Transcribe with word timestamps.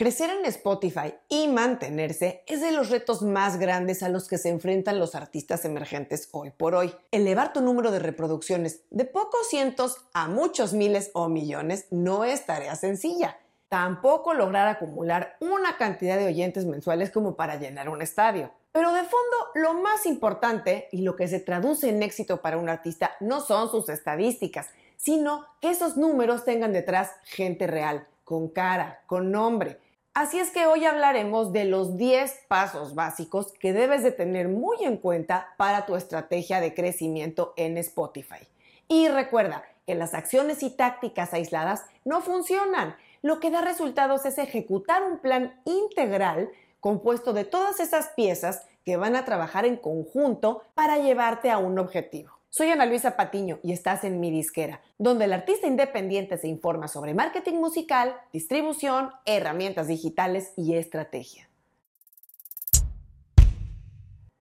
Crecer 0.00 0.30
en 0.30 0.46
Spotify 0.46 1.12
y 1.28 1.46
mantenerse 1.48 2.42
es 2.46 2.62
de 2.62 2.72
los 2.72 2.88
retos 2.88 3.20
más 3.20 3.58
grandes 3.58 4.02
a 4.02 4.08
los 4.08 4.28
que 4.28 4.38
se 4.38 4.48
enfrentan 4.48 4.98
los 4.98 5.14
artistas 5.14 5.66
emergentes 5.66 6.30
hoy 6.32 6.48
por 6.48 6.74
hoy. 6.74 6.94
Elevar 7.10 7.52
tu 7.52 7.60
número 7.60 7.90
de 7.90 7.98
reproducciones 7.98 8.80
de 8.88 9.04
pocos 9.04 9.50
cientos 9.50 9.98
a 10.14 10.26
muchos 10.26 10.72
miles 10.72 11.10
o 11.12 11.28
millones 11.28 11.84
no 11.90 12.24
es 12.24 12.46
tarea 12.46 12.76
sencilla. 12.76 13.36
Tampoco 13.68 14.32
lograr 14.32 14.68
acumular 14.68 15.36
una 15.38 15.76
cantidad 15.76 16.16
de 16.16 16.28
oyentes 16.28 16.64
mensuales 16.64 17.10
como 17.10 17.36
para 17.36 17.56
llenar 17.56 17.90
un 17.90 18.00
estadio. 18.00 18.50
Pero 18.72 18.94
de 18.94 19.02
fondo, 19.02 19.36
lo 19.54 19.74
más 19.74 20.06
importante 20.06 20.88
y 20.92 21.02
lo 21.02 21.14
que 21.14 21.28
se 21.28 21.40
traduce 21.40 21.90
en 21.90 22.02
éxito 22.02 22.40
para 22.40 22.56
un 22.56 22.70
artista 22.70 23.10
no 23.20 23.42
son 23.42 23.70
sus 23.70 23.90
estadísticas, 23.90 24.70
sino 24.96 25.44
que 25.60 25.68
esos 25.68 25.98
números 25.98 26.46
tengan 26.46 26.72
detrás 26.72 27.10
gente 27.24 27.66
real, 27.66 28.08
con 28.24 28.48
cara, 28.48 29.02
con 29.06 29.30
nombre 29.30 29.78
Así 30.12 30.40
es 30.40 30.50
que 30.50 30.66
hoy 30.66 30.84
hablaremos 30.84 31.52
de 31.52 31.66
los 31.66 31.96
10 31.96 32.46
pasos 32.48 32.96
básicos 32.96 33.52
que 33.52 33.72
debes 33.72 34.02
de 34.02 34.10
tener 34.10 34.48
muy 34.48 34.82
en 34.84 34.96
cuenta 34.96 35.54
para 35.56 35.86
tu 35.86 35.94
estrategia 35.94 36.60
de 36.60 36.74
crecimiento 36.74 37.54
en 37.56 37.78
Spotify. 37.78 38.48
Y 38.88 39.06
recuerda 39.06 39.62
que 39.86 39.94
las 39.94 40.14
acciones 40.14 40.64
y 40.64 40.70
tácticas 40.70 41.32
aisladas 41.32 41.84
no 42.04 42.22
funcionan. 42.22 42.96
Lo 43.22 43.38
que 43.38 43.52
da 43.52 43.60
resultados 43.60 44.26
es 44.26 44.38
ejecutar 44.38 45.04
un 45.04 45.18
plan 45.18 45.62
integral 45.64 46.50
compuesto 46.80 47.32
de 47.32 47.44
todas 47.44 47.78
esas 47.78 48.08
piezas 48.08 48.66
que 48.84 48.96
van 48.96 49.14
a 49.14 49.24
trabajar 49.24 49.64
en 49.64 49.76
conjunto 49.76 50.64
para 50.74 50.98
llevarte 50.98 51.52
a 51.52 51.58
un 51.58 51.78
objetivo. 51.78 52.39
Soy 52.52 52.68
Ana 52.68 52.84
Luisa 52.84 53.14
Patiño 53.14 53.60
y 53.62 53.70
estás 53.70 54.02
en 54.02 54.18
mi 54.18 54.32
disquera, 54.32 54.80
donde 54.98 55.26
el 55.26 55.32
artista 55.32 55.68
independiente 55.68 56.36
se 56.36 56.48
informa 56.48 56.88
sobre 56.88 57.14
marketing 57.14 57.54
musical, 57.54 58.16
distribución, 58.32 59.12
herramientas 59.24 59.86
digitales 59.86 60.52
y 60.56 60.74
estrategia. 60.74 61.48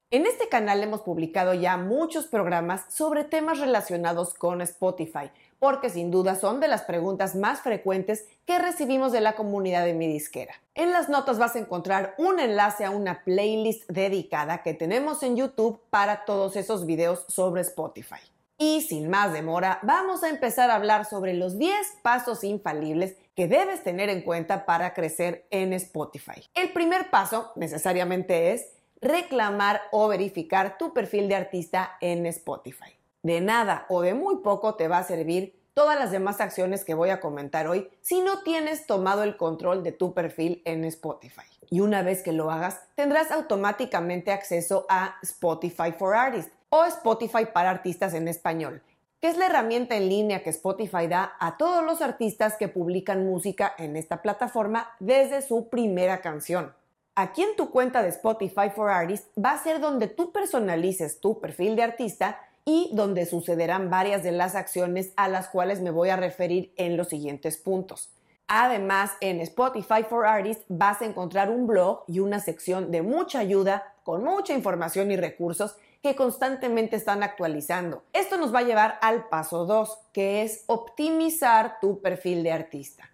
En 0.10 0.26
este 0.26 0.50
canal 0.50 0.82
hemos 0.82 1.02
publicado 1.02 1.54
ya 1.54 1.78
muchos 1.78 2.26
programas 2.26 2.92
sobre 2.92 3.26
temas 3.26 3.60
relacionados 3.60 4.34
con 4.34 4.62
Spotify, 4.62 5.30
porque 5.60 5.90
sin 5.90 6.10
duda 6.10 6.36
son 6.36 6.60
de 6.60 6.68
las 6.68 6.84
preguntas 6.84 7.36
más 7.36 7.62
frecuentes 7.62 8.26
que 8.46 8.58
recibimos 8.58 9.12
de 9.12 9.22
la 9.22 9.36
comunidad 9.36 9.86
de 9.86 9.94
mi 9.94 10.08
disquera. 10.08 10.54
En 10.74 10.92
las 10.92 11.10
notas 11.10 11.38
vas 11.38 11.56
a 11.56 11.60
encontrar 11.60 12.16
un 12.18 12.40
enlace 12.40 12.86
a 12.86 12.92
una 12.92 13.24
playlist 13.24 13.90
dedicada 13.90 14.64
que 14.64 14.74
tenemos 14.74 15.22
en 15.24 15.36
YouTube 15.36 15.82
para 15.90 16.26
todos 16.26 16.56
esos 16.56 16.86
videos 16.86 17.26
sobre 17.28 17.62
Spotify. 17.62 18.22
Y 18.58 18.82
sin 18.82 19.10
más 19.10 19.32
demora, 19.32 19.80
vamos 19.84 20.24
a 20.24 20.30
empezar 20.30 20.70
a 20.70 20.76
hablar 20.76 21.06
sobre 21.06 21.34
los 21.34 21.58
10 21.58 21.74
pasos 22.02 22.44
infalibles 22.44 23.16
que 23.34 23.48
debes 23.48 23.84
tener 23.84 24.10
en 24.10 24.22
cuenta 24.22 24.66
para 24.66 24.94
crecer 24.94 25.46
en 25.50 25.72
Spotify. 25.72 26.44
El 26.56 26.74
primer 26.74 27.10
paso 27.10 27.54
necesariamente 27.56 28.52
es 28.52 28.74
reclamar 29.02 29.82
o 29.92 30.10
verificar 30.10 30.78
tu 30.78 30.94
perfil 30.94 31.30
de 31.30 31.36
artista 31.36 31.98
en 32.02 32.26
Spotify. 32.26 32.99
De 33.22 33.42
nada 33.42 33.86
o 33.90 34.02
de 34.02 34.14
muy 34.14 34.38
poco 34.38 34.76
te 34.76 34.88
va 34.88 35.00
a 35.00 35.04
servir 35.04 35.60
todas 35.74 36.00
las 36.00 36.12
demás 36.12 36.42
acciones 36.42 36.84
que 36.84 36.94
voy 36.94 37.10
a 37.10 37.20
comentar 37.20 37.68
hoy 37.68 37.90
si 38.02 38.22
no 38.22 38.44
tienes 38.44 38.86
tomado 38.86 39.24
el 39.24 39.38
control 39.38 39.84
de 39.84 39.92
tu 39.92 40.14
perfil 40.14 40.62
en 40.66 40.86
Spotify. 40.86 41.44
Y 41.70 41.82
una 41.82 42.02
vez 42.02 42.24
que 42.24 42.32
lo 42.32 42.50
hagas, 42.50 42.82
tendrás 42.96 43.32
automáticamente 43.32 44.32
acceso 44.32 44.86
a 44.90 45.16
Spotify 45.22 45.92
for 45.98 46.16
Artists 46.16 46.52
o 46.70 46.86
Spotify 46.86 47.46
para 47.54 47.70
artistas 47.70 48.14
en 48.14 48.28
español, 48.28 48.82
que 49.22 49.30
es 49.30 49.38
la 49.38 49.48
herramienta 49.48 49.96
en 49.96 50.10
línea 50.10 50.44
que 50.44 50.50
Spotify 50.50 51.08
da 51.08 51.34
a 51.40 51.58
todos 51.58 51.84
los 51.84 52.02
artistas 52.02 52.56
que 52.56 52.68
publican 52.68 53.26
música 53.26 53.74
en 53.78 53.96
esta 53.96 54.22
plataforma 54.22 54.92
desde 55.00 55.42
su 55.42 55.70
primera 55.70 56.22
canción. 56.22 56.74
Aquí 57.16 57.42
en 57.42 57.56
tu 57.56 57.70
cuenta 57.70 58.02
de 58.02 58.10
Spotify 58.10 58.70
for 58.74 58.90
Artists 58.90 59.30
va 59.38 59.52
a 59.52 59.64
ser 59.64 59.82
donde 59.82 60.08
tú 60.08 60.32
personalices 60.32 61.20
tu 61.20 61.40
perfil 61.40 61.76
de 61.76 61.84
artista 61.84 62.40
y 62.70 62.92
donde 62.94 63.26
sucederán 63.26 63.90
varias 63.90 64.22
de 64.22 64.32
las 64.32 64.54
acciones 64.54 65.12
a 65.16 65.28
las 65.28 65.50
cuales 65.50 65.82
me 65.82 65.90
voy 65.90 66.10
a 66.10 66.18
referir 66.18 66.72
en 66.78 66.98
los 66.98 67.08
siguientes 67.08 67.58
puntos. 67.58 68.12
Además, 68.48 69.14
en 69.22 69.42
Spotify 69.42 70.04
for 70.08 70.28
Artists 70.28 70.66
vas 70.68 71.02
a 71.02 71.06
encontrar 71.06 71.50
un 71.50 71.66
blog 71.66 72.04
y 72.08 72.20
una 72.20 72.40
sección 72.40 72.92
de 72.92 73.02
mucha 73.02 73.40
ayuda 73.40 73.96
con 74.04 74.24
mucha 74.24 74.54
información 74.54 75.10
y 75.10 75.16
recursos 75.16 75.78
que 76.04 76.16
constantemente 76.16 76.96
están 76.96 77.24
actualizando. 77.24 78.04
Esto 78.14 78.38
nos 78.38 78.54
va 78.54 78.60
a 78.60 78.64
llevar 78.64 79.00
al 79.02 79.30
paso 79.30 79.66
2, 79.66 79.98
que 80.14 80.44
es 80.44 80.64
optimizar 80.68 81.80
tu 81.82 82.02
perfil 82.02 82.44
de 82.44 82.52
artista. 82.52 83.10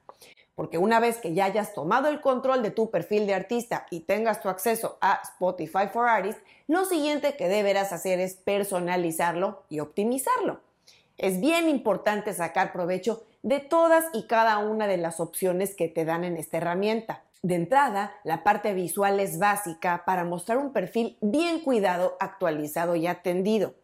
Porque 0.55 0.77
una 0.77 0.99
vez 0.99 1.17
que 1.17 1.33
ya 1.33 1.45
hayas 1.45 1.73
tomado 1.73 2.07
el 2.07 2.21
control 2.21 2.63
de 2.63 2.71
tu 2.71 2.89
perfil 2.89 3.27
de 3.27 3.33
artista 3.33 3.85
y 3.91 4.01
tengas 4.01 4.41
tu 4.41 4.49
acceso 4.49 4.97
a 5.01 5.19
Spotify 5.23 5.87
for 5.91 6.07
Artists, 6.07 6.41
lo 6.67 6.85
siguiente 6.85 7.35
que 7.35 7.49
deberás 7.49 7.91
hacer 7.91 8.19
es 8.19 8.35
personalizarlo 8.35 9.63
y 9.69 9.81
optimizarlo. 9.81 10.61
Es 11.17 11.39
bien 11.39 11.69
importante 11.69 12.33
sacar 12.33 12.73
provecho 12.73 13.23
de 13.43 13.59
todas 13.59 14.05
y 14.13 14.27
cada 14.27 14.57
una 14.57 14.87
de 14.87 14.97
las 14.97 15.19
opciones 15.19 15.75
que 15.75 15.87
te 15.87 16.03
dan 16.03 16.23
en 16.23 16.37
esta 16.37 16.57
herramienta. 16.57 17.23
De 17.41 17.53
entrada, 17.53 18.15
la 18.23 18.43
parte 18.43 18.73
visual 18.73 19.19
es 19.19 19.37
básica 19.37 20.03
para 20.03 20.23
mostrar 20.23 20.57
un 20.57 20.73
perfil 20.73 21.15
bien 21.21 21.59
cuidado, 21.59 22.17
actualizado 22.19 22.95
y 22.95 23.05
atendido. 23.05 23.75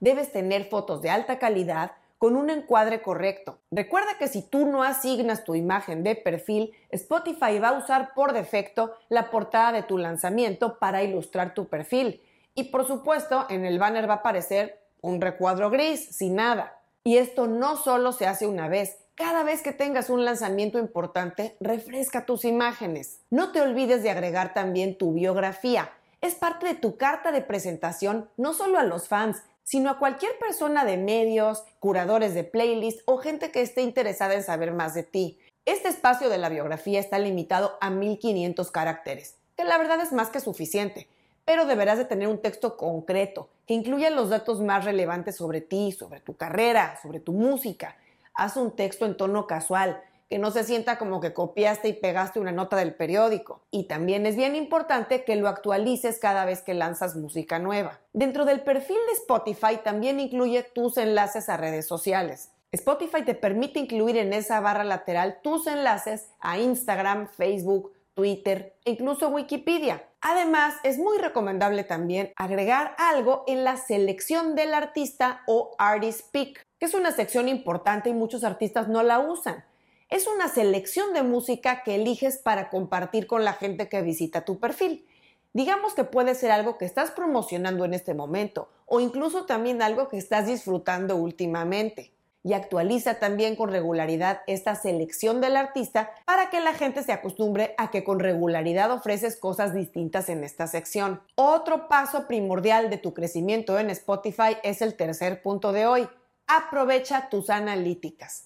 Debes 0.00 0.32
tener 0.32 0.68
fotos 0.68 1.00
de 1.00 1.08
alta 1.08 1.38
calidad, 1.38 1.92
con 2.18 2.36
un 2.36 2.50
encuadre 2.50 3.02
correcto. 3.02 3.58
Recuerda 3.70 4.18
que 4.18 4.28
si 4.28 4.42
tú 4.42 4.66
no 4.66 4.82
asignas 4.82 5.44
tu 5.44 5.54
imagen 5.54 6.02
de 6.02 6.14
perfil, 6.16 6.72
Spotify 6.90 7.58
va 7.58 7.68
a 7.68 7.78
usar 7.78 8.14
por 8.14 8.32
defecto 8.32 8.94
la 9.08 9.30
portada 9.30 9.72
de 9.72 9.82
tu 9.82 9.98
lanzamiento 9.98 10.78
para 10.78 11.02
ilustrar 11.02 11.54
tu 11.54 11.68
perfil. 11.68 12.22
Y 12.54 12.64
por 12.64 12.86
supuesto, 12.86 13.46
en 13.50 13.64
el 13.64 13.78
banner 13.78 14.08
va 14.08 14.14
a 14.14 14.18
aparecer 14.18 14.80
un 15.02 15.20
recuadro 15.20 15.70
gris, 15.70 16.16
sin 16.16 16.36
nada. 16.36 16.80
Y 17.04 17.18
esto 17.18 17.46
no 17.46 17.76
solo 17.76 18.12
se 18.12 18.26
hace 18.26 18.46
una 18.46 18.68
vez, 18.68 18.98
cada 19.16 19.44
vez 19.44 19.62
que 19.62 19.72
tengas 19.72 20.10
un 20.10 20.26
lanzamiento 20.26 20.78
importante, 20.78 21.56
refresca 21.58 22.26
tus 22.26 22.44
imágenes. 22.44 23.22
No 23.30 23.50
te 23.50 23.62
olvides 23.62 24.02
de 24.02 24.10
agregar 24.10 24.52
también 24.52 24.98
tu 24.98 25.14
biografía. 25.14 25.90
Es 26.20 26.34
parte 26.34 26.66
de 26.66 26.74
tu 26.74 26.98
carta 26.98 27.32
de 27.32 27.40
presentación 27.40 28.28
no 28.36 28.52
solo 28.52 28.78
a 28.78 28.82
los 28.82 29.08
fans, 29.08 29.42
sino 29.66 29.90
a 29.90 29.98
cualquier 29.98 30.38
persona 30.38 30.84
de 30.84 30.96
medios, 30.96 31.64
curadores 31.80 32.34
de 32.34 32.44
playlists 32.44 33.02
o 33.04 33.18
gente 33.18 33.50
que 33.50 33.62
esté 33.62 33.82
interesada 33.82 34.34
en 34.34 34.44
saber 34.44 34.72
más 34.72 34.94
de 34.94 35.02
ti. 35.02 35.40
Este 35.64 35.88
espacio 35.88 36.28
de 36.28 36.38
la 36.38 36.48
biografía 36.48 37.00
está 37.00 37.18
limitado 37.18 37.76
a 37.80 37.90
1500 37.90 38.70
caracteres, 38.70 39.38
que 39.56 39.64
la 39.64 39.76
verdad 39.76 40.00
es 40.00 40.12
más 40.12 40.28
que 40.28 40.38
suficiente, 40.38 41.08
pero 41.44 41.66
deberás 41.66 41.98
de 41.98 42.04
tener 42.04 42.28
un 42.28 42.40
texto 42.40 42.76
concreto 42.76 43.48
que 43.66 43.74
incluya 43.74 44.10
los 44.10 44.30
datos 44.30 44.60
más 44.60 44.84
relevantes 44.84 45.34
sobre 45.34 45.60
ti, 45.60 45.90
sobre 45.90 46.20
tu 46.20 46.36
carrera, 46.36 47.00
sobre 47.02 47.18
tu 47.18 47.32
música. 47.32 47.96
Haz 48.34 48.56
un 48.56 48.70
texto 48.70 49.04
en 49.04 49.16
tono 49.16 49.48
casual, 49.48 50.00
que 50.28 50.38
no 50.38 50.50
se 50.50 50.64
sienta 50.64 50.98
como 50.98 51.20
que 51.20 51.32
copiaste 51.32 51.88
y 51.88 51.92
pegaste 51.92 52.40
una 52.40 52.52
nota 52.52 52.76
del 52.76 52.94
periódico. 52.94 53.62
Y 53.70 53.84
también 53.84 54.26
es 54.26 54.36
bien 54.36 54.56
importante 54.56 55.24
que 55.24 55.36
lo 55.36 55.48
actualices 55.48 56.18
cada 56.18 56.44
vez 56.44 56.62
que 56.62 56.74
lanzas 56.74 57.16
música 57.16 57.58
nueva. 57.58 58.00
Dentro 58.12 58.44
del 58.44 58.62
perfil 58.62 58.98
de 59.06 59.12
Spotify 59.12 59.78
también 59.82 60.18
incluye 60.18 60.62
tus 60.62 60.96
enlaces 60.96 61.48
a 61.48 61.56
redes 61.56 61.86
sociales. 61.86 62.50
Spotify 62.72 63.22
te 63.24 63.34
permite 63.34 63.78
incluir 63.78 64.16
en 64.16 64.32
esa 64.32 64.60
barra 64.60 64.84
lateral 64.84 65.38
tus 65.42 65.66
enlaces 65.66 66.28
a 66.40 66.58
Instagram, 66.58 67.28
Facebook, 67.28 67.92
Twitter 68.14 68.74
e 68.84 68.92
incluso 68.92 69.28
Wikipedia. 69.28 70.02
Además, 70.20 70.74
es 70.82 70.98
muy 70.98 71.18
recomendable 71.18 71.84
también 71.84 72.32
agregar 72.34 72.96
algo 72.98 73.44
en 73.46 73.62
la 73.62 73.76
selección 73.76 74.56
del 74.56 74.74
artista 74.74 75.42
o 75.46 75.76
Artist 75.78 76.32
Pick, 76.32 76.66
que 76.78 76.86
es 76.86 76.94
una 76.94 77.12
sección 77.12 77.48
importante 77.48 78.08
y 78.08 78.14
muchos 78.14 78.42
artistas 78.42 78.88
no 78.88 79.02
la 79.02 79.20
usan 79.20 79.64
es 80.08 80.26
una 80.26 80.48
selección 80.48 81.12
de 81.12 81.22
música 81.22 81.82
que 81.82 81.96
eliges 81.96 82.38
para 82.38 82.70
compartir 82.70 83.26
con 83.26 83.44
la 83.44 83.52
gente 83.52 83.88
que 83.88 84.02
visita 84.02 84.44
tu 84.44 84.60
perfil. 84.60 85.06
Digamos 85.52 85.94
que 85.94 86.04
puede 86.04 86.34
ser 86.34 86.50
algo 86.50 86.78
que 86.78 86.84
estás 86.84 87.10
promocionando 87.10 87.84
en 87.84 87.94
este 87.94 88.14
momento 88.14 88.68
o 88.84 89.00
incluso 89.00 89.46
también 89.46 89.82
algo 89.82 90.08
que 90.08 90.18
estás 90.18 90.46
disfrutando 90.46 91.16
últimamente. 91.16 92.12
Y 92.44 92.52
actualiza 92.52 93.18
también 93.18 93.56
con 93.56 93.70
regularidad 93.70 94.42
esta 94.46 94.76
selección 94.76 95.40
del 95.40 95.56
artista 95.56 96.10
para 96.26 96.48
que 96.48 96.60
la 96.60 96.74
gente 96.74 97.02
se 97.02 97.10
acostumbre 97.12 97.74
a 97.76 97.90
que 97.90 98.04
con 98.04 98.20
regularidad 98.20 98.92
ofreces 98.92 99.36
cosas 99.36 99.74
distintas 99.74 100.28
en 100.28 100.44
esta 100.44 100.68
sección. 100.68 101.20
Otro 101.34 101.88
paso 101.88 102.28
primordial 102.28 102.88
de 102.88 102.98
tu 102.98 103.14
crecimiento 103.14 103.80
en 103.80 103.90
Spotify 103.90 104.58
es 104.62 104.80
el 104.80 104.94
tercer 104.94 105.42
punto 105.42 105.72
de 105.72 105.86
hoy. 105.86 106.08
Aprovecha 106.46 107.28
tus 107.28 107.50
analíticas. 107.50 108.44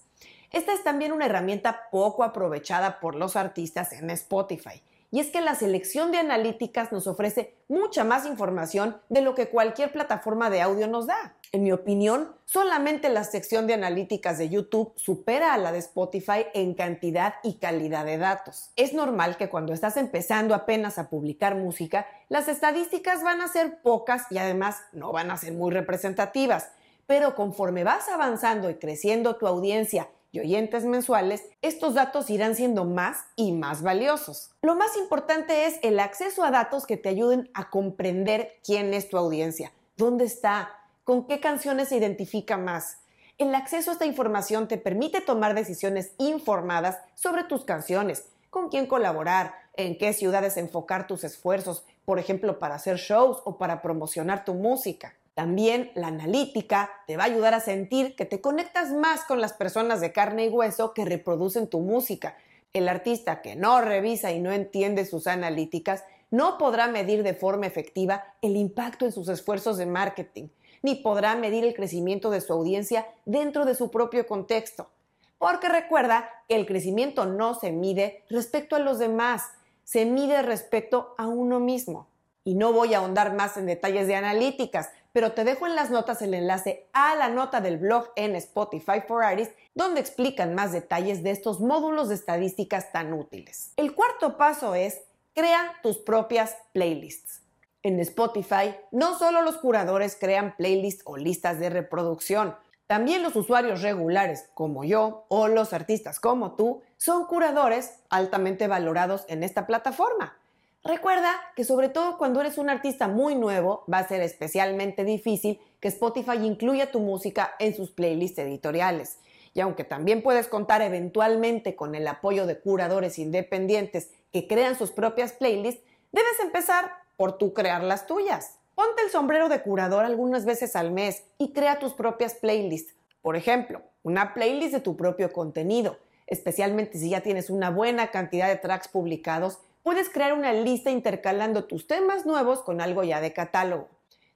Esta 0.50 0.72
es 0.72 0.82
también 0.82 1.12
una 1.12 1.26
herramienta 1.26 1.88
poco 1.90 2.24
aprovechada 2.24 3.00
por 3.00 3.14
los 3.14 3.36
artistas 3.36 3.92
en 3.92 4.10
Spotify 4.10 4.82
y 5.12 5.18
es 5.18 5.30
que 5.30 5.40
la 5.40 5.54
selección 5.54 6.12
de 6.12 6.18
analíticas 6.18 6.92
nos 6.92 7.06
ofrece 7.06 7.54
mucha 7.68 8.04
más 8.04 8.26
información 8.26 9.00
de 9.08 9.22
lo 9.22 9.34
que 9.34 9.48
cualquier 9.48 9.90
plataforma 9.90 10.50
de 10.50 10.60
audio 10.60 10.86
nos 10.86 11.06
da. 11.06 11.34
En 11.52 11.64
mi 11.64 11.72
opinión, 11.72 12.32
solamente 12.44 13.08
la 13.08 13.24
sección 13.24 13.66
de 13.66 13.74
analíticas 13.74 14.38
de 14.38 14.48
YouTube 14.48 14.92
supera 14.94 15.52
a 15.52 15.58
la 15.58 15.72
de 15.72 15.78
Spotify 15.78 16.46
en 16.54 16.74
cantidad 16.74 17.34
y 17.42 17.54
calidad 17.54 18.04
de 18.04 18.18
datos. 18.18 18.70
Es 18.76 18.92
normal 18.92 19.36
que 19.36 19.48
cuando 19.48 19.72
estás 19.72 19.96
empezando 19.96 20.54
apenas 20.54 20.96
a 20.98 21.10
publicar 21.10 21.56
música, 21.56 22.06
las 22.28 22.46
estadísticas 22.46 23.24
van 23.24 23.40
a 23.40 23.48
ser 23.48 23.80
pocas 23.82 24.26
y 24.30 24.38
además 24.38 24.76
no 24.92 25.10
van 25.10 25.32
a 25.32 25.36
ser 25.36 25.54
muy 25.54 25.72
representativas, 25.72 26.70
pero 27.08 27.34
conforme 27.34 27.82
vas 27.82 28.08
avanzando 28.08 28.70
y 28.70 28.76
creciendo 28.76 29.34
tu 29.34 29.48
audiencia 29.48 30.06
y 30.32 30.40
oyentes 30.40 30.84
mensuales, 30.84 31.44
estos 31.62 31.94
datos 31.94 32.30
irán 32.30 32.54
siendo 32.54 32.84
más 32.84 33.18
y 33.36 33.52
más 33.52 33.82
valiosos. 33.82 34.50
Lo 34.62 34.74
más 34.76 34.96
importante 34.96 35.66
es 35.66 35.78
el 35.82 35.98
acceso 35.98 36.44
a 36.44 36.50
datos 36.50 36.86
que 36.86 36.96
te 36.96 37.08
ayuden 37.08 37.50
a 37.54 37.70
comprender 37.70 38.58
quién 38.64 38.94
es 38.94 39.08
tu 39.08 39.18
audiencia, 39.18 39.72
dónde 39.96 40.24
está, 40.24 40.70
con 41.04 41.26
qué 41.26 41.40
canciones 41.40 41.88
se 41.88 41.96
identifica 41.96 42.56
más. 42.56 42.98
El 43.38 43.54
acceso 43.54 43.90
a 43.90 43.94
esta 43.94 44.06
información 44.06 44.68
te 44.68 44.76
permite 44.76 45.20
tomar 45.20 45.54
decisiones 45.54 46.12
informadas 46.18 46.98
sobre 47.14 47.44
tus 47.44 47.64
canciones, 47.64 48.26
con 48.50 48.68
quién 48.68 48.86
colaborar, 48.86 49.54
en 49.74 49.96
qué 49.96 50.12
ciudades 50.12 50.56
enfocar 50.56 51.06
tus 51.06 51.24
esfuerzos, 51.24 51.84
por 52.04 52.18
ejemplo, 52.18 52.58
para 52.58 52.74
hacer 52.74 52.96
shows 52.96 53.40
o 53.44 53.56
para 53.56 53.82
promocionar 53.82 54.44
tu 54.44 54.54
música. 54.54 55.14
También 55.40 55.90
la 55.94 56.08
analítica 56.08 56.90
te 57.06 57.16
va 57.16 57.22
a 57.22 57.26
ayudar 57.28 57.54
a 57.54 57.60
sentir 57.60 58.14
que 58.14 58.26
te 58.26 58.42
conectas 58.42 58.92
más 58.92 59.24
con 59.24 59.40
las 59.40 59.54
personas 59.54 60.02
de 60.02 60.12
carne 60.12 60.44
y 60.44 60.48
hueso 60.50 60.92
que 60.92 61.06
reproducen 61.06 61.66
tu 61.66 61.80
música. 61.80 62.36
El 62.74 62.90
artista 62.90 63.40
que 63.40 63.56
no 63.56 63.80
revisa 63.80 64.32
y 64.32 64.38
no 64.38 64.52
entiende 64.52 65.06
sus 65.06 65.26
analíticas 65.26 66.04
no 66.30 66.58
podrá 66.58 66.88
medir 66.88 67.22
de 67.22 67.32
forma 67.32 67.66
efectiva 67.66 68.22
el 68.42 68.54
impacto 68.54 69.06
en 69.06 69.12
sus 69.12 69.30
esfuerzos 69.30 69.78
de 69.78 69.86
marketing, 69.86 70.48
ni 70.82 70.96
podrá 70.96 71.34
medir 71.36 71.64
el 71.64 71.72
crecimiento 71.72 72.28
de 72.28 72.42
su 72.42 72.52
audiencia 72.52 73.06
dentro 73.24 73.64
de 73.64 73.74
su 73.74 73.90
propio 73.90 74.26
contexto. 74.26 74.90
Porque 75.38 75.70
recuerda 75.70 76.28
que 76.50 76.56
el 76.56 76.66
crecimiento 76.66 77.24
no 77.24 77.54
se 77.54 77.72
mide 77.72 78.24
respecto 78.28 78.76
a 78.76 78.78
los 78.78 78.98
demás, 78.98 79.44
se 79.84 80.04
mide 80.04 80.42
respecto 80.42 81.14
a 81.16 81.28
uno 81.28 81.60
mismo. 81.60 82.08
Y 82.44 82.54
no 82.54 82.72
voy 82.72 82.94
a 82.94 82.98
ahondar 82.98 83.34
más 83.34 83.56
en 83.56 83.66
detalles 83.66 84.06
de 84.06 84.16
analíticas, 84.16 84.90
pero 85.12 85.32
te 85.32 85.44
dejo 85.44 85.66
en 85.66 85.74
las 85.74 85.90
notas 85.90 86.22
el 86.22 86.34
enlace 86.34 86.88
a 86.92 87.14
la 87.16 87.28
nota 87.28 87.60
del 87.60 87.78
blog 87.78 88.10
en 88.16 88.36
Spotify 88.36 89.02
for 89.06 89.24
Artists, 89.24 89.54
donde 89.74 90.00
explican 90.00 90.54
más 90.54 90.72
detalles 90.72 91.22
de 91.22 91.30
estos 91.30 91.60
módulos 91.60 92.08
de 92.08 92.14
estadísticas 92.14 92.92
tan 92.92 93.12
útiles. 93.12 93.72
El 93.76 93.94
cuarto 93.94 94.36
paso 94.36 94.74
es 94.74 95.00
crea 95.34 95.74
tus 95.82 95.98
propias 95.98 96.56
playlists. 96.72 97.42
En 97.82 97.98
Spotify, 98.00 98.76
no 98.90 99.18
solo 99.18 99.42
los 99.42 99.56
curadores 99.56 100.16
crean 100.20 100.54
playlists 100.56 101.02
o 101.06 101.16
listas 101.16 101.58
de 101.58 101.70
reproducción, 101.70 102.54
también 102.90 103.22
los 103.22 103.36
usuarios 103.36 103.82
regulares, 103.82 104.50
como 104.52 104.82
yo, 104.82 105.24
o 105.28 105.46
los 105.46 105.72
artistas 105.72 106.18
como 106.18 106.56
tú, 106.56 106.82
son 106.96 107.26
curadores 107.26 108.00
altamente 108.10 108.66
valorados 108.66 109.24
en 109.28 109.44
esta 109.44 109.64
plataforma. 109.66 110.36
Recuerda 110.82 111.38
que 111.56 111.64
sobre 111.64 111.90
todo 111.90 112.16
cuando 112.16 112.40
eres 112.40 112.56
un 112.56 112.70
artista 112.70 113.06
muy 113.06 113.34
nuevo, 113.34 113.84
va 113.92 113.98
a 113.98 114.08
ser 114.08 114.22
especialmente 114.22 115.04
difícil 115.04 115.60
que 115.78 115.88
Spotify 115.88 116.36
incluya 116.36 116.90
tu 116.90 117.00
música 117.00 117.54
en 117.58 117.74
sus 117.74 117.90
playlists 117.90 118.38
editoriales. 118.38 119.18
Y 119.52 119.60
aunque 119.60 119.84
también 119.84 120.22
puedes 120.22 120.48
contar 120.48 120.80
eventualmente 120.80 121.76
con 121.76 121.94
el 121.94 122.08
apoyo 122.08 122.46
de 122.46 122.58
curadores 122.58 123.18
independientes 123.18 124.10
que 124.32 124.46
crean 124.46 124.74
sus 124.74 124.90
propias 124.90 125.32
playlists, 125.32 125.82
debes 126.12 126.40
empezar 126.40 126.92
por 127.16 127.36
tú 127.36 127.52
crear 127.52 127.82
las 127.82 128.06
tuyas. 128.06 128.58
Ponte 128.74 129.02
el 129.02 129.10
sombrero 129.10 129.50
de 129.50 129.60
curador 129.60 130.06
algunas 130.06 130.46
veces 130.46 130.76
al 130.76 130.92
mes 130.92 131.24
y 131.36 131.52
crea 131.52 131.78
tus 131.78 131.92
propias 131.92 132.34
playlists. 132.34 132.94
Por 133.20 133.36
ejemplo, 133.36 133.82
una 134.02 134.32
playlist 134.32 134.72
de 134.72 134.80
tu 134.80 134.96
propio 134.96 135.30
contenido, 135.30 135.98
especialmente 136.26 136.96
si 136.96 137.10
ya 137.10 137.20
tienes 137.20 137.50
una 137.50 137.68
buena 137.68 138.10
cantidad 138.10 138.48
de 138.48 138.56
tracks 138.56 138.88
publicados 138.88 139.58
Puedes 139.82 140.10
crear 140.10 140.34
una 140.34 140.52
lista 140.52 140.90
intercalando 140.90 141.64
tus 141.64 141.86
temas 141.86 142.26
nuevos 142.26 142.60
con 142.60 142.80
algo 142.80 143.02
ya 143.02 143.20
de 143.20 143.32
catálogo. 143.32 143.88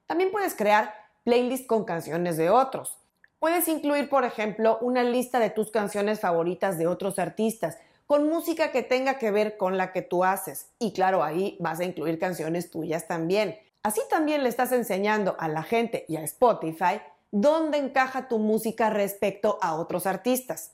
También 0.06 0.30
puedes 0.30 0.54
crear 0.54 0.94
playlists 1.24 1.66
con 1.66 1.84
canciones 1.84 2.36
de 2.36 2.50
otros. 2.50 2.98
Puedes 3.38 3.68
incluir, 3.68 4.08
por 4.08 4.24
ejemplo, 4.24 4.78
una 4.80 5.02
lista 5.02 5.38
de 5.38 5.50
tus 5.50 5.70
canciones 5.70 6.20
favoritas 6.20 6.78
de 6.78 6.86
otros 6.86 7.18
artistas, 7.18 7.76
con 8.06 8.28
música 8.28 8.72
que 8.72 8.82
tenga 8.82 9.18
que 9.18 9.30
ver 9.30 9.56
con 9.58 9.76
la 9.76 9.92
que 9.92 10.02
tú 10.02 10.24
haces. 10.24 10.68
Y 10.78 10.92
claro, 10.92 11.22
ahí 11.22 11.56
vas 11.60 11.80
a 11.80 11.84
incluir 11.84 12.18
canciones 12.18 12.70
tuyas 12.70 13.06
también. 13.06 13.58
Así 13.82 14.00
también 14.08 14.42
le 14.42 14.48
estás 14.48 14.72
enseñando 14.72 15.36
a 15.38 15.48
la 15.48 15.62
gente 15.62 16.06
y 16.08 16.16
a 16.16 16.22
Spotify 16.22 17.02
dónde 17.30 17.76
encaja 17.76 18.28
tu 18.28 18.38
música 18.38 18.88
respecto 18.88 19.58
a 19.60 19.74
otros 19.74 20.06
artistas. 20.06 20.72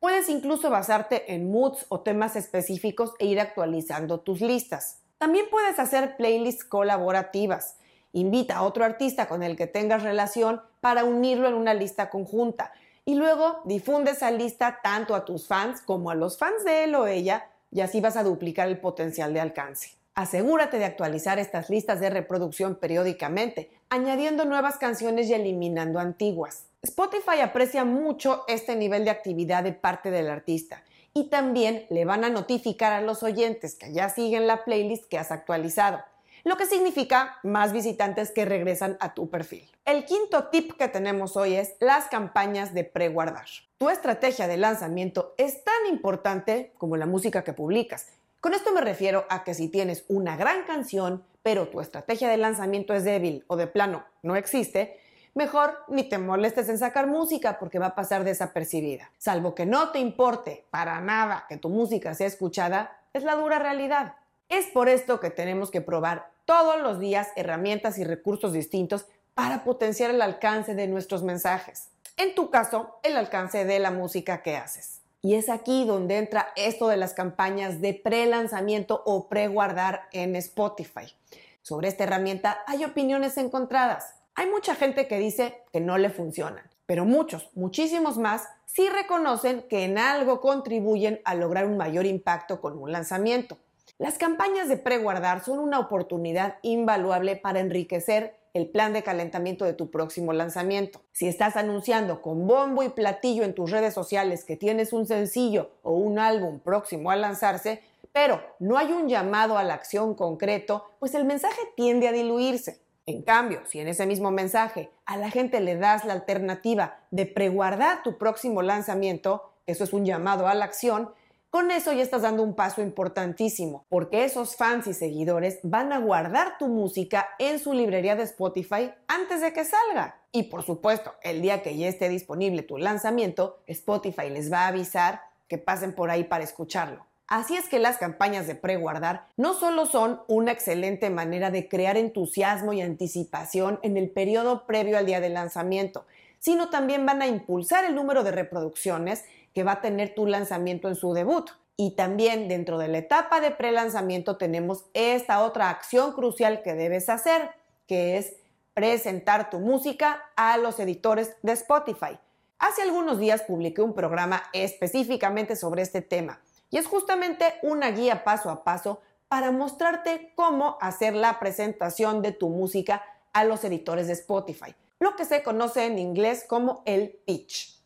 Puedes 0.00 0.30
incluso 0.30 0.70
basarte 0.70 1.34
en 1.34 1.50
moods 1.50 1.84
o 1.90 2.00
temas 2.00 2.34
específicos 2.34 3.12
e 3.18 3.26
ir 3.26 3.38
actualizando 3.38 4.20
tus 4.20 4.40
listas. 4.40 5.02
También 5.18 5.44
puedes 5.50 5.78
hacer 5.78 6.16
playlists 6.16 6.64
colaborativas. 6.64 7.76
Invita 8.14 8.56
a 8.56 8.62
otro 8.62 8.86
artista 8.86 9.28
con 9.28 9.42
el 9.42 9.56
que 9.56 9.66
tengas 9.66 10.02
relación 10.02 10.62
para 10.80 11.04
unirlo 11.04 11.48
en 11.48 11.54
una 11.54 11.74
lista 11.74 12.08
conjunta 12.08 12.72
y 13.04 13.14
luego 13.14 13.60
difunde 13.66 14.12
esa 14.12 14.30
lista 14.30 14.80
tanto 14.82 15.14
a 15.14 15.26
tus 15.26 15.46
fans 15.46 15.82
como 15.82 16.10
a 16.10 16.14
los 16.14 16.38
fans 16.38 16.64
de 16.64 16.84
él 16.84 16.94
o 16.94 17.06
ella 17.06 17.50
y 17.70 17.82
así 17.82 18.00
vas 18.00 18.16
a 18.16 18.24
duplicar 18.24 18.68
el 18.68 18.80
potencial 18.80 19.34
de 19.34 19.40
alcance. 19.40 19.90
Asegúrate 20.14 20.78
de 20.78 20.86
actualizar 20.86 21.38
estas 21.38 21.68
listas 21.68 22.00
de 22.00 22.08
reproducción 22.08 22.76
periódicamente, 22.76 23.70
añadiendo 23.90 24.46
nuevas 24.46 24.78
canciones 24.78 25.28
y 25.28 25.34
eliminando 25.34 25.98
antiguas. 25.98 26.69
Spotify 26.82 27.40
aprecia 27.42 27.84
mucho 27.84 28.44
este 28.48 28.74
nivel 28.74 29.04
de 29.04 29.10
actividad 29.10 29.62
de 29.62 29.74
parte 29.74 30.10
del 30.10 30.30
artista 30.30 30.82
y 31.12 31.28
también 31.28 31.84
le 31.90 32.06
van 32.06 32.24
a 32.24 32.30
notificar 32.30 32.94
a 32.94 33.02
los 33.02 33.22
oyentes 33.22 33.74
que 33.74 33.92
ya 33.92 34.08
siguen 34.08 34.46
la 34.46 34.64
playlist 34.64 35.04
que 35.04 35.18
has 35.18 35.30
actualizado, 35.30 36.02
lo 36.44 36.56
que 36.56 36.64
significa 36.64 37.38
más 37.42 37.74
visitantes 37.74 38.30
que 38.30 38.46
regresan 38.46 38.96
a 39.00 39.12
tu 39.12 39.28
perfil. 39.28 39.70
El 39.84 40.06
quinto 40.06 40.48
tip 40.48 40.72
que 40.78 40.88
tenemos 40.88 41.36
hoy 41.36 41.54
es 41.54 41.74
las 41.80 42.06
campañas 42.06 42.72
de 42.72 42.84
preguardar. 42.84 43.46
Tu 43.76 43.90
estrategia 43.90 44.48
de 44.48 44.56
lanzamiento 44.56 45.34
es 45.36 45.62
tan 45.62 45.86
importante 45.90 46.72
como 46.78 46.96
la 46.96 47.04
música 47.04 47.44
que 47.44 47.52
publicas. 47.52 48.06
Con 48.40 48.54
esto 48.54 48.72
me 48.72 48.80
refiero 48.80 49.26
a 49.28 49.44
que 49.44 49.52
si 49.52 49.68
tienes 49.68 50.06
una 50.08 50.38
gran 50.38 50.62
canción, 50.62 51.24
pero 51.42 51.68
tu 51.68 51.82
estrategia 51.82 52.30
de 52.30 52.38
lanzamiento 52.38 52.94
es 52.94 53.04
débil 53.04 53.44
o 53.48 53.56
de 53.56 53.66
plano 53.66 54.06
no 54.22 54.36
existe, 54.36 54.98
mejor 55.34 55.84
ni 55.88 56.04
te 56.04 56.18
molestes 56.18 56.68
en 56.68 56.78
sacar 56.78 57.06
música 57.06 57.58
porque 57.58 57.78
va 57.78 57.86
a 57.86 57.94
pasar 57.94 58.24
desapercibida. 58.24 59.10
Salvo 59.18 59.54
que 59.54 59.66
no 59.66 59.90
te 59.90 59.98
importe 59.98 60.64
para 60.70 61.00
nada 61.00 61.46
que 61.48 61.56
tu 61.56 61.68
música 61.68 62.14
sea 62.14 62.26
escuchada, 62.26 62.98
es 63.12 63.22
la 63.22 63.36
dura 63.36 63.58
realidad. 63.58 64.14
Es 64.48 64.66
por 64.66 64.88
esto 64.88 65.20
que 65.20 65.30
tenemos 65.30 65.70
que 65.70 65.80
probar 65.80 66.30
todos 66.44 66.80
los 66.80 66.98
días 66.98 67.28
herramientas 67.36 67.98
y 67.98 68.04
recursos 68.04 68.52
distintos 68.52 69.06
para 69.34 69.64
potenciar 69.64 70.10
el 70.10 70.22
alcance 70.22 70.74
de 70.74 70.88
nuestros 70.88 71.22
mensajes. 71.22 71.88
En 72.16 72.34
tu 72.34 72.50
caso, 72.50 72.98
el 73.02 73.16
alcance 73.16 73.64
de 73.64 73.78
la 73.78 73.90
música 73.90 74.42
que 74.42 74.56
haces. 74.56 75.00
Y 75.22 75.34
es 75.34 75.48
aquí 75.48 75.84
donde 75.84 76.18
entra 76.18 76.48
esto 76.56 76.88
de 76.88 76.96
las 76.96 77.14
campañas 77.14 77.80
de 77.80 77.94
pre-lanzamiento 77.94 79.02
o 79.04 79.28
pre-guardar 79.28 80.08
en 80.12 80.34
Spotify. 80.36 81.14
Sobre 81.62 81.88
esta 81.88 82.04
herramienta 82.04 82.58
hay 82.66 82.84
opiniones 82.84 83.36
encontradas. 83.36 84.14
Hay 84.40 84.48
mucha 84.48 84.74
gente 84.74 85.06
que 85.06 85.18
dice 85.18 85.58
que 85.70 85.80
no 85.80 85.98
le 85.98 86.08
funcionan, 86.08 86.64
pero 86.86 87.04
muchos, 87.04 87.50
muchísimos 87.52 88.16
más, 88.16 88.48
sí 88.64 88.88
reconocen 88.88 89.64
que 89.68 89.84
en 89.84 89.98
algo 89.98 90.40
contribuyen 90.40 91.20
a 91.26 91.34
lograr 91.34 91.66
un 91.66 91.76
mayor 91.76 92.06
impacto 92.06 92.62
con 92.62 92.78
un 92.78 92.90
lanzamiento. 92.90 93.58
Las 93.98 94.16
campañas 94.16 94.70
de 94.70 94.78
preguardar 94.78 95.44
son 95.44 95.58
una 95.58 95.78
oportunidad 95.78 96.56
invaluable 96.62 97.36
para 97.36 97.60
enriquecer 97.60 98.34
el 98.54 98.66
plan 98.70 98.94
de 98.94 99.02
calentamiento 99.02 99.66
de 99.66 99.74
tu 99.74 99.90
próximo 99.90 100.32
lanzamiento. 100.32 101.02
Si 101.12 101.28
estás 101.28 101.56
anunciando 101.56 102.22
con 102.22 102.46
bombo 102.46 102.82
y 102.82 102.88
platillo 102.88 103.44
en 103.44 103.54
tus 103.54 103.70
redes 103.70 103.92
sociales 103.92 104.46
que 104.46 104.56
tienes 104.56 104.94
un 104.94 105.06
sencillo 105.06 105.68
o 105.82 105.92
un 105.92 106.18
álbum 106.18 106.60
próximo 106.60 107.10
a 107.10 107.16
lanzarse, 107.16 107.82
pero 108.10 108.42
no 108.58 108.78
hay 108.78 108.90
un 108.90 109.06
llamado 109.06 109.58
a 109.58 109.64
la 109.64 109.74
acción 109.74 110.14
concreto, 110.14 110.86
pues 110.98 111.12
el 111.12 111.26
mensaje 111.26 111.60
tiende 111.76 112.08
a 112.08 112.12
diluirse. 112.12 112.80
En 113.10 113.22
cambio, 113.22 113.62
si 113.66 113.80
en 113.80 113.88
ese 113.88 114.06
mismo 114.06 114.30
mensaje 114.30 114.88
a 115.04 115.16
la 115.16 115.30
gente 115.30 115.58
le 115.58 115.74
das 115.74 116.04
la 116.04 116.12
alternativa 116.12 117.00
de 117.10 117.26
preguardar 117.26 118.04
tu 118.04 118.18
próximo 118.18 118.62
lanzamiento, 118.62 119.52
eso 119.66 119.82
es 119.82 119.92
un 119.92 120.04
llamado 120.04 120.46
a 120.46 120.54
la 120.54 120.64
acción, 120.64 121.10
con 121.50 121.72
eso 121.72 121.92
ya 121.92 122.04
estás 122.04 122.22
dando 122.22 122.44
un 122.44 122.54
paso 122.54 122.82
importantísimo, 122.82 123.84
porque 123.88 124.24
esos 124.24 124.54
fans 124.54 124.86
y 124.86 124.94
seguidores 124.94 125.58
van 125.64 125.92
a 125.92 125.98
guardar 125.98 126.56
tu 126.56 126.68
música 126.68 127.30
en 127.40 127.58
su 127.58 127.72
librería 127.72 128.14
de 128.14 128.22
Spotify 128.22 128.92
antes 129.08 129.40
de 129.40 129.52
que 129.52 129.64
salga. 129.64 130.20
Y 130.30 130.44
por 130.44 130.62
supuesto, 130.62 131.12
el 131.22 131.42
día 131.42 131.64
que 131.64 131.76
ya 131.76 131.88
esté 131.88 132.08
disponible 132.08 132.62
tu 132.62 132.78
lanzamiento, 132.78 133.58
Spotify 133.66 134.30
les 134.30 134.52
va 134.52 134.60
a 134.60 134.68
avisar 134.68 135.22
que 135.48 135.58
pasen 135.58 135.96
por 135.96 136.10
ahí 136.10 136.22
para 136.22 136.44
escucharlo. 136.44 137.09
Así 137.30 137.56
es 137.56 137.68
que 137.68 137.78
las 137.78 137.96
campañas 137.96 138.48
de 138.48 138.56
preguardar 138.56 139.28
no 139.36 139.54
solo 139.54 139.86
son 139.86 140.20
una 140.26 140.50
excelente 140.50 141.10
manera 141.10 141.52
de 141.52 141.68
crear 141.68 141.96
entusiasmo 141.96 142.72
y 142.72 142.80
anticipación 142.80 143.78
en 143.84 143.96
el 143.96 144.10
periodo 144.10 144.66
previo 144.66 144.98
al 144.98 145.06
día 145.06 145.20
de 145.20 145.28
lanzamiento, 145.28 146.06
sino 146.40 146.70
también 146.70 147.06
van 147.06 147.22
a 147.22 147.28
impulsar 147.28 147.84
el 147.84 147.94
número 147.94 148.24
de 148.24 148.32
reproducciones 148.32 149.24
que 149.54 149.62
va 149.62 149.74
a 149.74 149.80
tener 149.80 150.12
tu 150.12 150.26
lanzamiento 150.26 150.88
en 150.88 150.96
su 150.96 151.14
debut. 151.14 151.48
Y 151.76 151.92
también 151.92 152.48
dentro 152.48 152.78
de 152.78 152.88
la 152.88 152.98
etapa 152.98 153.40
de 153.40 153.52
pre-lanzamiento 153.52 154.36
tenemos 154.36 154.86
esta 154.92 155.44
otra 155.44 155.70
acción 155.70 156.14
crucial 156.14 156.62
que 156.62 156.74
debes 156.74 157.08
hacer, 157.08 157.52
que 157.86 158.18
es 158.18 158.34
presentar 158.74 159.50
tu 159.50 159.60
música 159.60 160.20
a 160.34 160.56
los 160.58 160.80
editores 160.80 161.36
de 161.42 161.52
Spotify. 161.52 162.18
Hace 162.58 162.82
algunos 162.82 163.20
días 163.20 163.42
publiqué 163.42 163.82
un 163.82 163.94
programa 163.94 164.42
específicamente 164.52 165.54
sobre 165.54 165.82
este 165.82 166.02
tema 166.02 166.40
y 166.70 166.78
es 166.78 166.86
justamente 166.86 167.54
una 167.62 167.90
guía 167.90 168.24
paso 168.24 168.50
a 168.50 168.64
paso 168.64 169.00
para 169.28 169.50
mostrarte 169.50 170.32
cómo 170.34 170.78
hacer 170.80 171.14
la 171.14 171.38
presentación 171.38 172.22
de 172.22 172.32
tu 172.32 172.48
música 172.48 173.02
a 173.32 173.44
los 173.44 173.64
editores 173.64 174.06
de 174.06 174.14
Spotify, 174.14 174.74
lo 174.98 175.14
que 175.16 175.24
se 175.24 175.42
conoce 175.42 175.86
en 175.86 175.98
inglés 175.98 176.44
como 176.48 176.82
el 176.86 177.10
pitch. 177.26 177.80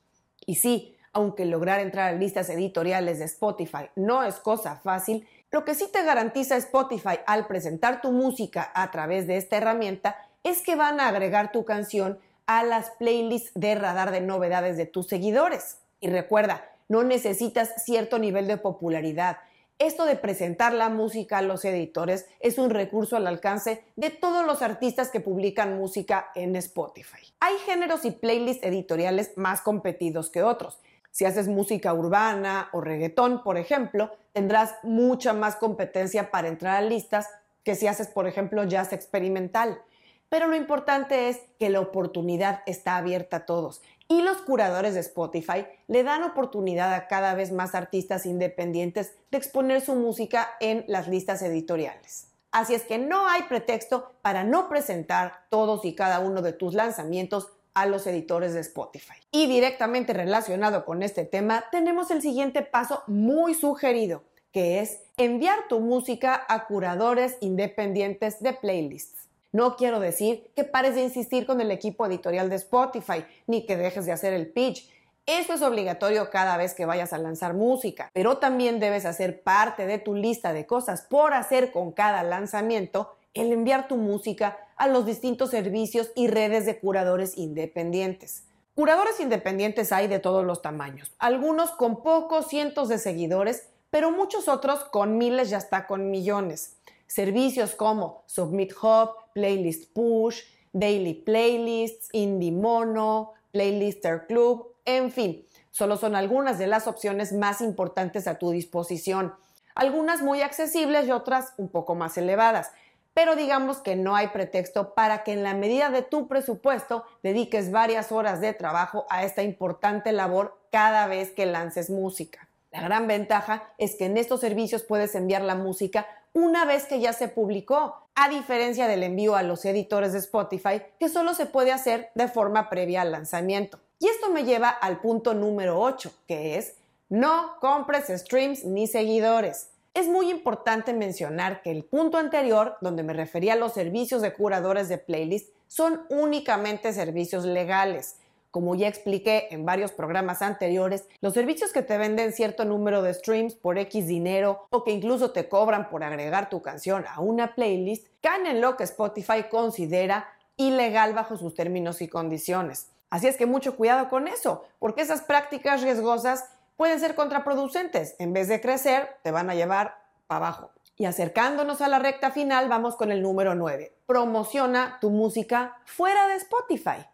Y 0.46 0.56
sí, 0.56 0.96
aunque 1.12 1.44
lograr 1.44 1.80
entrar 1.80 2.14
a 2.14 2.16
listas 2.16 2.48
editoriales 2.50 3.18
de 3.18 3.26
Spotify 3.26 3.90
no 3.94 4.24
es 4.24 4.36
cosa 4.36 4.76
fácil, 4.76 5.26
lo 5.50 5.64
que 5.64 5.74
sí 5.74 5.88
te 5.92 6.02
garantiza 6.02 6.56
Spotify 6.56 7.20
al 7.26 7.46
presentar 7.46 8.00
tu 8.00 8.10
música 8.10 8.72
a 8.74 8.90
través 8.90 9.26
de 9.26 9.36
esta 9.36 9.56
herramienta 9.56 10.16
es 10.42 10.62
que 10.62 10.76
van 10.76 10.98
a 10.98 11.08
agregar 11.08 11.52
tu 11.52 11.64
canción 11.64 12.18
a 12.46 12.64
las 12.64 12.90
playlists 12.90 13.52
de 13.54 13.74
radar 13.74 14.10
de 14.10 14.20
novedades 14.20 14.76
de 14.76 14.86
tus 14.86 15.06
seguidores. 15.06 15.78
Y 16.00 16.08
recuerda, 16.08 16.73
no 16.88 17.02
necesitas 17.02 17.84
cierto 17.84 18.18
nivel 18.18 18.46
de 18.46 18.56
popularidad. 18.56 19.38
Esto 19.78 20.04
de 20.04 20.14
presentar 20.14 20.72
la 20.72 20.88
música 20.88 21.38
a 21.38 21.42
los 21.42 21.64
editores 21.64 22.26
es 22.38 22.58
un 22.58 22.70
recurso 22.70 23.16
al 23.16 23.26
alcance 23.26 23.84
de 23.96 24.10
todos 24.10 24.46
los 24.46 24.62
artistas 24.62 25.10
que 25.10 25.18
publican 25.18 25.76
música 25.76 26.30
en 26.36 26.54
Spotify. 26.56 27.34
Hay 27.40 27.56
géneros 27.66 28.04
y 28.04 28.12
playlists 28.12 28.64
editoriales 28.64 29.32
más 29.36 29.62
competidos 29.62 30.30
que 30.30 30.44
otros. 30.44 30.78
Si 31.10 31.24
haces 31.24 31.48
música 31.48 31.92
urbana 31.92 32.68
o 32.72 32.80
reggaetón, 32.80 33.42
por 33.42 33.56
ejemplo, 33.56 34.10
tendrás 34.32 34.74
mucha 34.84 35.32
más 35.32 35.56
competencia 35.56 36.30
para 36.30 36.48
entrar 36.48 36.76
a 36.76 36.82
listas 36.82 37.28
que 37.64 37.74
si 37.74 37.88
haces, 37.88 38.08
por 38.08 38.28
ejemplo, 38.28 38.62
jazz 38.64 38.92
experimental. 38.92 39.80
Pero 40.28 40.48
lo 40.48 40.56
importante 40.56 41.28
es 41.28 41.40
que 41.58 41.70
la 41.70 41.80
oportunidad 41.80 42.62
está 42.66 42.96
abierta 42.96 43.38
a 43.38 43.46
todos 43.46 43.82
y 44.08 44.22
los 44.22 44.38
curadores 44.38 44.94
de 44.94 45.00
Spotify 45.00 45.66
le 45.88 46.02
dan 46.02 46.22
oportunidad 46.22 46.92
a 46.94 47.06
cada 47.06 47.34
vez 47.34 47.52
más 47.52 47.74
artistas 47.74 48.26
independientes 48.26 49.14
de 49.30 49.38
exponer 49.38 49.80
su 49.80 49.94
música 49.94 50.50
en 50.60 50.84
las 50.88 51.08
listas 51.08 51.42
editoriales. 51.42 52.28
Así 52.52 52.74
es 52.74 52.82
que 52.82 52.98
no 52.98 53.28
hay 53.28 53.42
pretexto 53.42 54.12
para 54.22 54.44
no 54.44 54.68
presentar 54.68 55.44
todos 55.48 55.84
y 55.84 55.94
cada 55.94 56.20
uno 56.20 56.40
de 56.40 56.52
tus 56.52 56.74
lanzamientos 56.74 57.48
a 57.74 57.86
los 57.86 58.06
editores 58.06 58.54
de 58.54 58.60
Spotify. 58.60 59.14
Y 59.32 59.48
directamente 59.48 60.12
relacionado 60.12 60.84
con 60.84 61.02
este 61.02 61.24
tema, 61.24 61.64
tenemos 61.72 62.10
el 62.12 62.22
siguiente 62.22 62.62
paso 62.62 63.02
muy 63.08 63.54
sugerido, 63.54 64.22
que 64.52 64.80
es 64.80 65.00
enviar 65.16 65.66
tu 65.68 65.80
música 65.80 66.46
a 66.48 66.66
curadores 66.66 67.36
independientes 67.40 68.40
de 68.40 68.52
playlists. 68.52 69.23
No 69.54 69.76
quiero 69.76 70.00
decir 70.00 70.50
que 70.56 70.64
pares 70.64 70.96
de 70.96 71.02
insistir 71.02 71.46
con 71.46 71.60
el 71.60 71.70
equipo 71.70 72.04
editorial 72.06 72.50
de 72.50 72.56
Spotify, 72.56 73.24
ni 73.46 73.64
que 73.64 73.76
dejes 73.76 74.04
de 74.04 74.10
hacer 74.10 74.32
el 74.32 74.48
pitch. 74.48 74.90
Eso 75.26 75.54
es 75.54 75.62
obligatorio 75.62 76.28
cada 76.28 76.56
vez 76.56 76.74
que 76.74 76.86
vayas 76.86 77.12
a 77.12 77.18
lanzar 77.18 77.54
música, 77.54 78.10
pero 78.12 78.38
también 78.38 78.80
debes 78.80 79.06
hacer 79.06 79.44
parte 79.44 79.86
de 79.86 79.98
tu 79.98 80.16
lista 80.16 80.52
de 80.52 80.66
cosas 80.66 81.02
por 81.02 81.34
hacer 81.34 81.70
con 81.70 81.92
cada 81.92 82.24
lanzamiento 82.24 83.14
el 83.32 83.52
enviar 83.52 83.86
tu 83.86 83.96
música 83.96 84.58
a 84.74 84.88
los 84.88 85.06
distintos 85.06 85.50
servicios 85.50 86.10
y 86.16 86.26
redes 86.26 86.66
de 86.66 86.80
curadores 86.80 87.38
independientes. 87.38 88.42
Curadores 88.74 89.20
independientes 89.20 89.92
hay 89.92 90.08
de 90.08 90.18
todos 90.18 90.44
los 90.44 90.62
tamaños, 90.62 91.12
algunos 91.20 91.70
con 91.70 92.02
pocos 92.02 92.48
cientos 92.48 92.88
de 92.88 92.98
seguidores, 92.98 93.68
pero 93.90 94.10
muchos 94.10 94.48
otros 94.48 94.82
con 94.82 95.16
miles 95.16 95.52
y 95.52 95.54
hasta 95.54 95.86
con 95.86 96.10
millones. 96.10 96.74
Servicios 97.06 97.74
como 97.74 98.24
Submit 98.26 98.72
Hub, 98.82 99.10
Playlist 99.34 99.92
Push, 99.92 100.42
Daily 100.72 101.14
Playlists, 101.14 102.08
Indie 102.12 102.52
Mono, 102.52 103.32
Playlister 103.52 104.26
Club, 104.26 104.74
en 104.84 105.10
fin, 105.10 105.46
solo 105.70 105.96
son 105.96 106.14
algunas 106.14 106.58
de 106.58 106.66
las 106.66 106.86
opciones 106.86 107.32
más 107.32 107.60
importantes 107.60 108.26
a 108.26 108.38
tu 108.38 108.50
disposición. 108.50 109.34
Algunas 109.74 110.22
muy 110.22 110.42
accesibles 110.42 111.06
y 111.06 111.10
otras 111.10 111.54
un 111.56 111.68
poco 111.68 111.94
más 111.94 112.18
elevadas. 112.18 112.70
Pero 113.14 113.36
digamos 113.36 113.78
que 113.78 113.94
no 113.94 114.16
hay 114.16 114.28
pretexto 114.28 114.94
para 114.94 115.22
que 115.22 115.32
en 115.32 115.44
la 115.44 115.54
medida 115.54 115.90
de 115.90 116.02
tu 116.02 116.26
presupuesto 116.26 117.04
dediques 117.22 117.70
varias 117.70 118.10
horas 118.10 118.40
de 118.40 118.52
trabajo 118.52 119.06
a 119.08 119.24
esta 119.24 119.42
importante 119.42 120.10
labor 120.12 120.58
cada 120.72 121.06
vez 121.06 121.30
que 121.30 121.46
lances 121.46 121.90
música. 121.90 122.48
La 122.74 122.82
gran 122.82 123.06
ventaja 123.06 123.72
es 123.78 123.94
que 123.94 124.06
en 124.06 124.16
estos 124.16 124.40
servicios 124.40 124.82
puedes 124.82 125.14
enviar 125.14 125.42
la 125.42 125.54
música 125.54 126.08
una 126.32 126.64
vez 126.64 126.86
que 126.86 126.98
ya 126.98 127.12
se 127.12 127.28
publicó, 127.28 127.94
a 128.16 128.28
diferencia 128.28 128.88
del 128.88 129.04
envío 129.04 129.36
a 129.36 129.44
los 129.44 129.64
editores 129.64 130.12
de 130.12 130.18
Spotify, 130.18 130.82
que 130.98 131.08
solo 131.08 131.34
se 131.34 131.46
puede 131.46 131.70
hacer 131.70 132.10
de 132.16 132.26
forma 132.26 132.68
previa 132.68 133.02
al 133.02 133.12
lanzamiento. 133.12 133.78
Y 134.00 134.08
esto 134.08 134.28
me 134.30 134.42
lleva 134.42 134.70
al 134.70 135.00
punto 135.00 135.34
número 135.34 135.80
8, 135.80 136.12
que 136.26 136.58
es 136.58 136.74
no 137.08 137.60
compres 137.60 138.08
streams 138.08 138.64
ni 138.64 138.88
seguidores. 138.88 139.68
Es 139.94 140.08
muy 140.08 140.28
importante 140.28 140.92
mencionar 140.92 141.62
que 141.62 141.70
el 141.70 141.84
punto 141.84 142.18
anterior, 142.18 142.76
donde 142.80 143.04
me 143.04 143.12
refería 143.12 143.52
a 143.52 143.56
los 143.56 143.72
servicios 143.72 144.20
de 144.20 144.32
curadores 144.32 144.88
de 144.88 144.98
playlist, 144.98 145.54
son 145.68 146.02
únicamente 146.08 146.92
servicios 146.92 147.44
legales. 147.44 148.16
Como 148.54 148.76
ya 148.76 148.86
expliqué 148.86 149.48
en 149.50 149.66
varios 149.66 149.90
programas 149.90 150.40
anteriores, 150.40 151.08
los 151.20 151.34
servicios 151.34 151.72
que 151.72 151.82
te 151.82 151.98
venden 151.98 152.32
cierto 152.32 152.64
número 152.64 153.02
de 153.02 153.12
streams 153.12 153.56
por 153.56 153.78
X 153.78 154.06
dinero 154.06 154.68
o 154.70 154.84
que 154.84 154.92
incluso 154.92 155.32
te 155.32 155.48
cobran 155.48 155.88
por 155.90 156.04
agregar 156.04 156.50
tu 156.50 156.62
canción 156.62 157.04
a 157.08 157.18
una 157.18 157.56
playlist, 157.56 158.06
caen 158.20 158.46
en 158.46 158.60
lo 158.60 158.76
que 158.76 158.84
Spotify 158.84 159.46
considera 159.50 160.28
ilegal 160.56 161.14
bajo 161.14 161.36
sus 161.36 161.56
términos 161.56 162.00
y 162.00 162.06
condiciones. 162.06 162.92
Así 163.10 163.26
es 163.26 163.36
que 163.36 163.46
mucho 163.46 163.74
cuidado 163.74 164.08
con 164.08 164.28
eso, 164.28 164.62
porque 164.78 165.02
esas 165.02 165.22
prácticas 165.22 165.82
riesgosas 165.82 166.44
pueden 166.76 167.00
ser 167.00 167.16
contraproducentes. 167.16 168.14
En 168.20 168.32
vez 168.32 168.46
de 168.46 168.60
crecer, 168.60 169.16
te 169.24 169.32
van 169.32 169.50
a 169.50 169.56
llevar 169.56 169.96
para 170.28 170.46
abajo. 170.46 170.70
Y 170.96 171.06
acercándonos 171.06 171.80
a 171.80 171.88
la 171.88 171.98
recta 171.98 172.30
final, 172.30 172.68
vamos 172.68 172.94
con 172.94 173.10
el 173.10 173.20
número 173.20 173.56
9. 173.56 173.96
Promociona 174.06 174.98
tu 175.00 175.10
música 175.10 175.76
fuera 175.86 176.28
de 176.28 176.36
Spotify. 176.36 177.04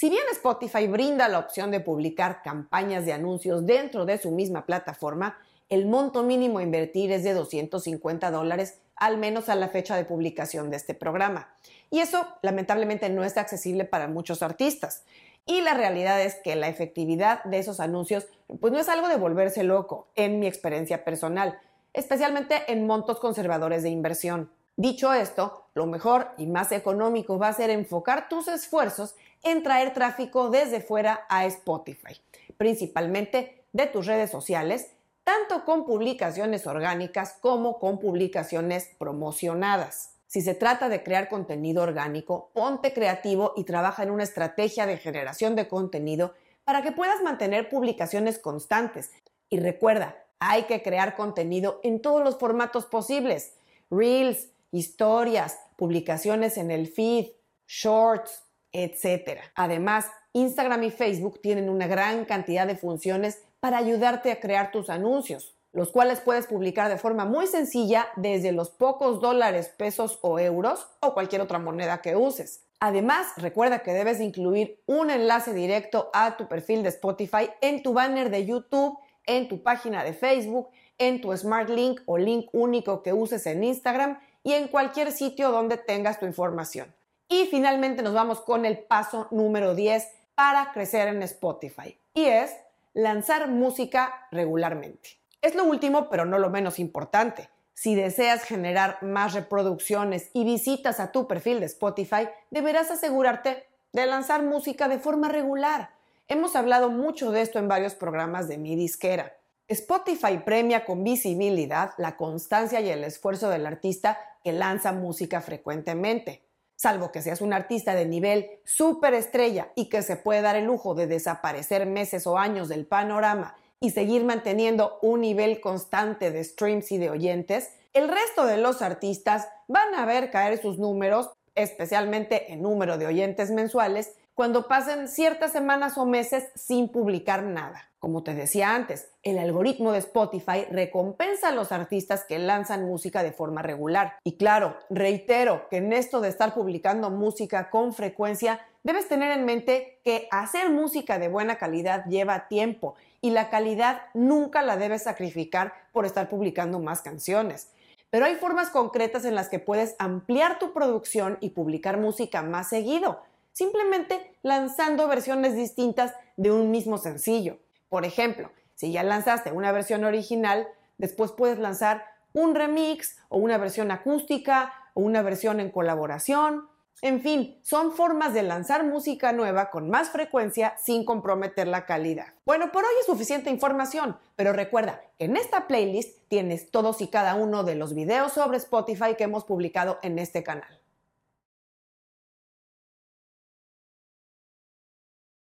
Si 0.00 0.08
bien 0.08 0.24
Spotify 0.32 0.86
brinda 0.86 1.28
la 1.28 1.38
opción 1.38 1.70
de 1.70 1.78
publicar 1.78 2.40
campañas 2.40 3.04
de 3.04 3.12
anuncios 3.12 3.66
dentro 3.66 4.06
de 4.06 4.16
su 4.16 4.30
misma 4.30 4.64
plataforma, 4.64 5.36
el 5.68 5.84
monto 5.84 6.22
mínimo 6.22 6.58
a 6.58 6.62
invertir 6.62 7.12
es 7.12 7.22
de 7.22 7.34
250 7.34 8.30
dólares, 8.30 8.78
al 8.96 9.18
menos 9.18 9.50
a 9.50 9.56
la 9.56 9.68
fecha 9.68 9.96
de 9.96 10.06
publicación 10.06 10.70
de 10.70 10.78
este 10.78 10.94
programa. 10.94 11.54
Y 11.90 11.98
eso 11.98 12.26
lamentablemente 12.40 13.10
no 13.10 13.24
es 13.24 13.36
accesible 13.36 13.84
para 13.84 14.08
muchos 14.08 14.42
artistas. 14.42 15.04
Y 15.44 15.60
la 15.60 15.74
realidad 15.74 16.22
es 16.22 16.36
que 16.36 16.56
la 16.56 16.68
efectividad 16.68 17.44
de 17.44 17.58
esos 17.58 17.78
anuncios 17.78 18.26
pues 18.58 18.72
no 18.72 18.78
es 18.78 18.88
algo 18.88 19.06
de 19.06 19.18
volverse 19.18 19.64
loco, 19.64 20.08
en 20.14 20.40
mi 20.40 20.46
experiencia 20.46 21.04
personal, 21.04 21.58
especialmente 21.92 22.72
en 22.72 22.86
montos 22.86 23.20
conservadores 23.20 23.82
de 23.82 23.90
inversión. 23.90 24.50
Dicho 24.80 25.12
esto, 25.12 25.66
lo 25.74 25.84
mejor 25.84 26.28
y 26.38 26.46
más 26.46 26.72
económico 26.72 27.38
va 27.38 27.48
a 27.48 27.52
ser 27.52 27.68
enfocar 27.68 28.30
tus 28.30 28.48
esfuerzos 28.48 29.14
en 29.42 29.62
traer 29.62 29.92
tráfico 29.92 30.48
desde 30.48 30.80
fuera 30.80 31.26
a 31.28 31.44
Spotify, 31.44 32.18
principalmente 32.56 33.62
de 33.74 33.86
tus 33.88 34.06
redes 34.06 34.30
sociales, 34.30 34.92
tanto 35.22 35.66
con 35.66 35.84
publicaciones 35.84 36.66
orgánicas 36.66 37.36
como 37.42 37.78
con 37.78 37.98
publicaciones 37.98 38.88
promocionadas. 38.96 40.14
Si 40.26 40.40
se 40.40 40.54
trata 40.54 40.88
de 40.88 41.02
crear 41.02 41.28
contenido 41.28 41.82
orgánico, 41.82 42.48
ponte 42.54 42.94
creativo 42.94 43.52
y 43.56 43.64
trabaja 43.64 44.02
en 44.02 44.10
una 44.10 44.22
estrategia 44.22 44.86
de 44.86 44.96
generación 44.96 45.56
de 45.56 45.68
contenido 45.68 46.32
para 46.64 46.80
que 46.80 46.92
puedas 46.92 47.22
mantener 47.22 47.68
publicaciones 47.68 48.38
constantes. 48.38 49.10
Y 49.50 49.60
recuerda, 49.60 50.24
hay 50.38 50.62
que 50.62 50.82
crear 50.82 51.16
contenido 51.16 51.80
en 51.82 52.00
todos 52.00 52.24
los 52.24 52.38
formatos 52.38 52.86
posibles. 52.86 53.52
Reels, 53.90 54.48
historias, 54.72 55.58
publicaciones 55.76 56.56
en 56.56 56.70
el 56.70 56.86
feed, 56.88 57.26
shorts, 57.66 58.44
etc. 58.72 59.40
Además, 59.54 60.06
Instagram 60.32 60.84
y 60.84 60.90
Facebook 60.90 61.40
tienen 61.40 61.68
una 61.68 61.86
gran 61.86 62.24
cantidad 62.24 62.66
de 62.66 62.76
funciones 62.76 63.42
para 63.58 63.78
ayudarte 63.78 64.30
a 64.32 64.40
crear 64.40 64.70
tus 64.70 64.90
anuncios, 64.90 65.56
los 65.72 65.90
cuales 65.90 66.20
puedes 66.20 66.46
publicar 66.46 66.88
de 66.88 66.98
forma 66.98 67.24
muy 67.24 67.46
sencilla 67.46 68.08
desde 68.16 68.52
los 68.52 68.70
pocos 68.70 69.20
dólares, 69.20 69.72
pesos 69.76 70.18
o 70.22 70.38
euros 70.38 70.88
o 71.00 71.14
cualquier 71.14 71.40
otra 71.42 71.58
moneda 71.58 72.00
que 72.00 72.16
uses. 72.16 72.64
Además, 72.80 73.26
recuerda 73.36 73.82
que 73.82 73.92
debes 73.92 74.20
incluir 74.20 74.80
un 74.86 75.10
enlace 75.10 75.52
directo 75.52 76.10
a 76.14 76.36
tu 76.36 76.48
perfil 76.48 76.82
de 76.82 76.88
Spotify 76.88 77.50
en 77.60 77.82
tu 77.82 77.92
banner 77.92 78.30
de 78.30 78.46
YouTube, 78.46 78.98
en 79.26 79.48
tu 79.48 79.62
página 79.62 80.02
de 80.02 80.14
Facebook, 80.14 80.70
en 80.96 81.20
tu 81.20 81.36
Smart 81.36 81.68
Link 81.68 82.00
o 82.06 82.16
link 82.16 82.48
único 82.52 83.02
que 83.02 83.12
uses 83.12 83.46
en 83.46 83.64
Instagram 83.64 84.18
y 84.42 84.52
en 84.54 84.68
cualquier 84.68 85.12
sitio 85.12 85.50
donde 85.50 85.76
tengas 85.76 86.18
tu 86.18 86.26
información. 86.26 86.94
Y 87.28 87.46
finalmente 87.46 88.02
nos 88.02 88.14
vamos 88.14 88.40
con 88.40 88.64
el 88.64 88.78
paso 88.78 89.28
número 89.30 89.74
10 89.74 90.08
para 90.34 90.72
crecer 90.72 91.08
en 91.08 91.22
Spotify 91.22 91.98
y 92.14 92.24
es 92.24 92.54
lanzar 92.92 93.48
música 93.48 94.26
regularmente. 94.30 95.20
Es 95.42 95.54
lo 95.54 95.64
último, 95.64 96.08
pero 96.10 96.24
no 96.24 96.38
lo 96.38 96.50
menos 96.50 96.78
importante. 96.78 97.48
Si 97.72 97.94
deseas 97.94 98.42
generar 98.42 99.02
más 99.02 99.32
reproducciones 99.32 100.30
y 100.34 100.44
visitas 100.44 101.00
a 101.00 101.12
tu 101.12 101.26
perfil 101.26 101.60
de 101.60 101.66
Spotify, 101.66 102.28
deberás 102.50 102.90
asegurarte 102.90 103.66
de 103.92 104.06
lanzar 104.06 104.42
música 104.42 104.88
de 104.88 104.98
forma 104.98 105.28
regular. 105.28 105.90
Hemos 106.28 106.56
hablado 106.56 106.90
mucho 106.90 107.32
de 107.32 107.40
esto 107.40 107.58
en 107.58 107.68
varios 107.68 107.94
programas 107.94 108.48
de 108.48 108.58
mi 108.58 108.76
disquera. 108.76 109.34
Spotify 109.70 110.38
premia 110.44 110.84
con 110.84 111.04
visibilidad 111.04 111.92
la 111.96 112.16
constancia 112.16 112.80
y 112.80 112.90
el 112.90 113.04
esfuerzo 113.04 113.48
del 113.50 113.66
artista 113.66 114.18
que 114.42 114.50
lanza 114.50 114.90
música 114.90 115.40
frecuentemente. 115.40 116.42
Salvo 116.74 117.12
que 117.12 117.22
seas 117.22 117.40
un 117.40 117.52
artista 117.52 117.94
de 117.94 118.04
nivel 118.04 118.50
superestrella 118.64 119.70
y 119.76 119.88
que 119.88 120.02
se 120.02 120.16
puede 120.16 120.42
dar 120.42 120.56
el 120.56 120.64
lujo 120.64 120.96
de 120.96 121.06
desaparecer 121.06 121.86
meses 121.86 122.26
o 122.26 122.36
años 122.36 122.68
del 122.68 122.84
panorama 122.84 123.54
y 123.78 123.90
seguir 123.90 124.24
manteniendo 124.24 124.98
un 125.02 125.20
nivel 125.20 125.60
constante 125.60 126.32
de 126.32 126.42
streams 126.42 126.90
y 126.90 126.98
de 126.98 127.10
oyentes, 127.10 127.70
el 127.92 128.08
resto 128.08 128.46
de 128.46 128.56
los 128.56 128.82
artistas 128.82 129.46
van 129.68 129.94
a 129.94 130.04
ver 130.04 130.32
caer 130.32 130.60
sus 130.60 130.78
números, 130.78 131.30
especialmente 131.54 132.52
el 132.52 132.60
número 132.60 132.98
de 132.98 133.06
oyentes 133.06 133.52
mensuales, 133.52 134.16
cuando 134.40 134.68
pasen 134.68 135.06
ciertas 135.08 135.52
semanas 135.52 135.98
o 135.98 136.06
meses 136.06 136.48
sin 136.54 136.88
publicar 136.88 137.42
nada. 137.42 137.90
Como 137.98 138.22
te 138.22 138.32
decía 138.32 138.74
antes, 138.74 139.10
el 139.22 139.38
algoritmo 139.38 139.92
de 139.92 139.98
Spotify 139.98 140.64
recompensa 140.70 141.48
a 141.48 141.52
los 141.54 141.72
artistas 141.72 142.24
que 142.24 142.38
lanzan 142.38 142.86
música 142.86 143.22
de 143.22 143.32
forma 143.32 143.60
regular. 143.60 144.14
Y 144.24 144.38
claro, 144.38 144.78
reitero 144.88 145.68
que 145.68 145.76
en 145.76 145.92
esto 145.92 146.22
de 146.22 146.30
estar 146.30 146.54
publicando 146.54 147.10
música 147.10 147.68
con 147.68 147.92
frecuencia, 147.92 148.66
debes 148.82 149.08
tener 149.08 149.30
en 149.30 149.44
mente 149.44 150.00
que 150.04 150.26
hacer 150.30 150.70
música 150.70 151.18
de 151.18 151.28
buena 151.28 151.56
calidad 151.58 152.06
lleva 152.06 152.48
tiempo 152.48 152.94
y 153.20 153.32
la 153.32 153.50
calidad 153.50 154.04
nunca 154.14 154.62
la 154.62 154.78
debes 154.78 155.02
sacrificar 155.02 155.74
por 155.92 156.06
estar 156.06 156.30
publicando 156.30 156.78
más 156.78 157.02
canciones. 157.02 157.68
Pero 158.08 158.24
hay 158.24 158.34
formas 158.34 158.70
concretas 158.70 159.24
en 159.24 159.34
las 159.34 159.48
que 159.48 159.60
puedes 159.60 159.94
ampliar 159.98 160.58
tu 160.58 160.72
producción 160.72 161.38
y 161.40 161.50
publicar 161.50 161.98
música 161.98 162.42
más 162.42 162.68
seguido, 162.68 163.22
simplemente 163.52 164.36
lanzando 164.42 165.08
versiones 165.08 165.54
distintas 165.54 166.14
de 166.36 166.50
un 166.50 166.70
mismo 166.70 166.98
sencillo. 166.98 167.58
Por 167.88 168.04
ejemplo, 168.04 168.50
si 168.74 168.92
ya 168.92 169.02
lanzaste 169.02 169.52
una 169.52 169.72
versión 169.72 170.04
original, 170.04 170.66
después 170.96 171.32
puedes 171.32 171.58
lanzar 171.58 172.04
un 172.32 172.54
remix 172.54 173.18
o 173.28 173.38
una 173.38 173.58
versión 173.58 173.90
acústica 173.90 174.72
o 174.94 175.00
una 175.00 175.22
versión 175.22 175.60
en 175.60 175.70
colaboración. 175.70 176.68
En 177.02 177.22
fin, 177.22 177.58
son 177.62 177.92
formas 177.92 178.34
de 178.34 178.42
lanzar 178.42 178.84
música 178.84 179.32
nueva 179.32 179.70
con 179.70 179.88
más 179.88 180.10
frecuencia 180.10 180.74
sin 180.78 181.04
comprometer 181.04 181.66
la 181.66 181.86
calidad. 181.86 182.34
Bueno, 182.44 182.72
por 182.72 182.84
hoy 182.84 182.92
es 183.00 183.06
suficiente 183.06 183.48
información, 183.50 184.18
pero 184.36 184.52
recuerda 184.52 185.00
en 185.18 185.36
esta 185.36 185.66
playlist 185.66 186.18
tienes 186.28 186.70
todos 186.70 187.00
y 187.00 187.08
cada 187.08 187.34
uno 187.34 187.64
de 187.64 187.74
los 187.74 187.94
videos 187.94 188.32
sobre 188.32 188.58
Spotify 188.58 189.14
que 189.16 189.24
hemos 189.24 189.44
publicado 189.44 189.98
en 190.02 190.18
este 190.18 190.42
canal. 190.42 190.79